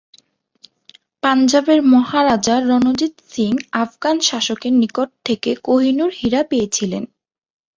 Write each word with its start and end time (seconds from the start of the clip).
পাঞ্জাবের 1.23 1.79
মহারাজা 1.93 2.55
রণজিৎ 2.61 3.13
সিং 3.29 3.51
আফগান 3.83 4.17
শাসকের 4.21 4.73
নিকট 4.73 5.09
থেকে 5.25 5.49
কোহিনূর 5.67 6.11
হীরা 6.19 6.41
পেয়েছিলেন। 6.43 7.03